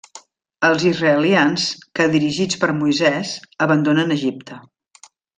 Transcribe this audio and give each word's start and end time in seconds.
Els 0.69 0.85
israelians, 0.91 1.65
que 1.99 2.07
dirigits 2.15 2.59
per 2.63 2.69
Moisès, 2.81 3.33
abandonen 3.67 4.15
Egipte. 4.21 4.59